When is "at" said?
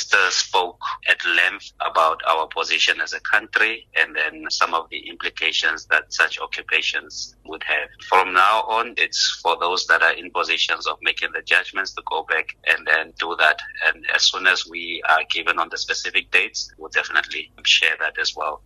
1.08-1.18